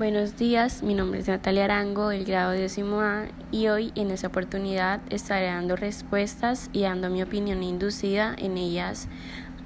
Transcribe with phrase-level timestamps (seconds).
[0.00, 4.28] Buenos días, mi nombre es Natalia Arango del grado décimo A y hoy en esta
[4.28, 9.08] oportunidad estaré dando respuestas y dando mi opinión inducida en ellas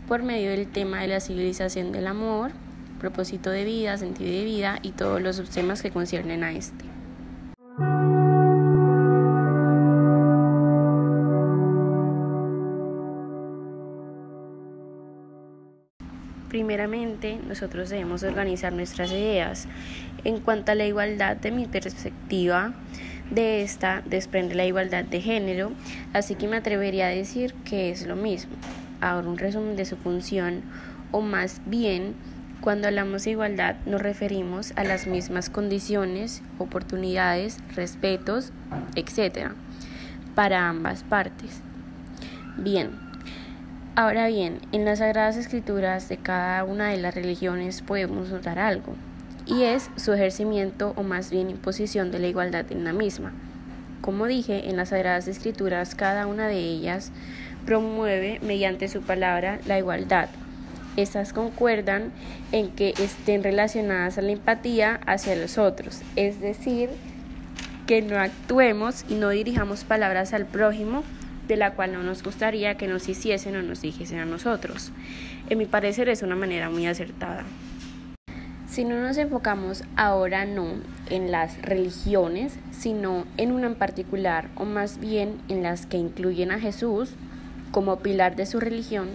[0.08, 2.51] por medio del tema de la civilización del amor,
[2.99, 6.94] propósito de vida, sentido de vida y todos los subtemas que conciernen a este.
[16.55, 19.66] Primeramente, nosotros debemos organizar nuestras ideas.
[20.22, 22.74] En cuanto a la igualdad, de mi perspectiva,
[23.28, 25.72] de esta desprende la igualdad de género,
[26.12, 28.52] así que me atrevería a decir que es lo mismo.
[29.00, 30.62] Ahora un resumen de su función,
[31.10, 32.14] o más bien,
[32.60, 38.52] cuando hablamos de igualdad nos referimos a las mismas condiciones, oportunidades, respetos,
[38.95, 39.48] etc.
[40.36, 41.62] para ambas partes.
[42.56, 43.03] Bien,
[43.96, 48.96] Ahora bien, en las Sagradas Escrituras de cada una de las religiones podemos notar algo,
[49.46, 53.32] y es su ejercimiento o más bien imposición de la igualdad en la misma.
[54.01, 57.12] Como dije, en las Sagradas Escrituras cada una de ellas
[57.66, 60.29] promueve mediante su palabra la igualdad.
[60.96, 62.10] Estas concuerdan
[62.51, 66.91] en que estén relacionadas a la empatía hacia los otros, es decir,
[67.86, 71.05] que no actuemos y no dirijamos palabras al prójimo
[71.48, 74.92] de la cual no nos gustaría que nos hiciesen o nos dijesen a nosotros.
[75.48, 77.45] En mi parecer es una manera muy acertada.
[78.67, 80.67] Si no nos enfocamos ahora no
[81.09, 86.51] en las religiones, sino en una en particular, o más bien en las que incluyen
[86.51, 87.11] a Jesús
[87.70, 89.08] como pilar de su religión,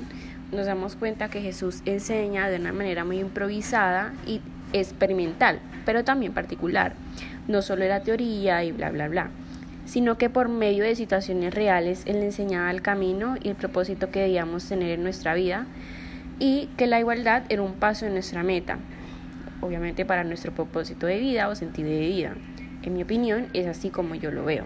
[0.51, 6.33] nos damos cuenta que Jesús enseña de una manera muy improvisada y experimental, pero también
[6.33, 6.93] particular.
[7.47, 9.29] No solo la teoría y bla, bla, bla
[9.89, 14.19] sino que por medio de situaciones reales Él enseñaba el camino y el propósito que
[14.19, 15.65] debíamos tener en nuestra vida
[16.37, 18.77] y que la igualdad era un paso en nuestra meta,
[19.61, 22.33] obviamente para nuestro propósito de vida o sentido de vida.
[22.83, 24.65] En mi opinión es así como yo lo veo.